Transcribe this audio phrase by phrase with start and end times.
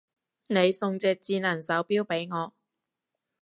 [0.47, 2.53] 你送隻智能手錶俾我